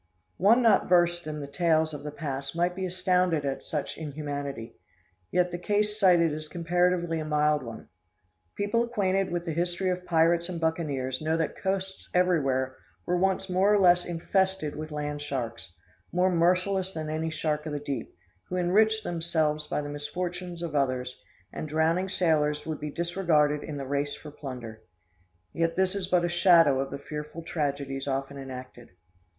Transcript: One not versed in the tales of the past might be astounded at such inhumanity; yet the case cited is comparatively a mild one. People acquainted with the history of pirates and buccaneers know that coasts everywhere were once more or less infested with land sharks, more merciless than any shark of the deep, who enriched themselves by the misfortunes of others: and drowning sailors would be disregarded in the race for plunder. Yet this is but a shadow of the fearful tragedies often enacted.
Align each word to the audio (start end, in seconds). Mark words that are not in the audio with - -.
One 0.39 0.63
not 0.63 0.89
versed 0.89 1.27
in 1.27 1.41
the 1.41 1.47
tales 1.47 1.93
of 1.93 2.01
the 2.01 2.09
past 2.09 2.55
might 2.55 2.73
be 2.75 2.87
astounded 2.87 3.45
at 3.45 3.61
such 3.61 3.99
inhumanity; 3.99 4.79
yet 5.31 5.51
the 5.51 5.59
case 5.59 5.99
cited 5.99 6.33
is 6.33 6.47
comparatively 6.47 7.19
a 7.19 7.23
mild 7.23 7.61
one. 7.61 7.87
People 8.55 8.83
acquainted 8.83 9.29
with 9.29 9.45
the 9.45 9.53
history 9.53 9.91
of 9.91 10.03
pirates 10.07 10.49
and 10.49 10.59
buccaneers 10.59 11.21
know 11.21 11.37
that 11.37 11.55
coasts 11.55 12.09
everywhere 12.15 12.77
were 13.05 13.15
once 13.17 13.47
more 13.47 13.71
or 13.71 13.77
less 13.77 14.03
infested 14.03 14.75
with 14.75 14.89
land 14.89 15.21
sharks, 15.21 15.71
more 16.11 16.31
merciless 16.31 16.91
than 16.91 17.07
any 17.07 17.29
shark 17.29 17.67
of 17.67 17.73
the 17.73 17.79
deep, 17.79 18.11
who 18.49 18.57
enriched 18.57 19.03
themselves 19.03 19.67
by 19.67 19.83
the 19.83 19.87
misfortunes 19.89 20.63
of 20.63 20.73
others: 20.75 21.21
and 21.53 21.69
drowning 21.69 22.09
sailors 22.09 22.65
would 22.65 22.79
be 22.79 22.89
disregarded 22.89 23.61
in 23.63 23.77
the 23.77 23.85
race 23.85 24.15
for 24.15 24.31
plunder. 24.31 24.81
Yet 25.53 25.75
this 25.75 25.93
is 25.93 26.07
but 26.07 26.25
a 26.25 26.27
shadow 26.27 26.79
of 26.79 26.89
the 26.89 26.97
fearful 26.97 27.43
tragedies 27.43 28.07
often 28.07 28.39
enacted. 28.39 28.89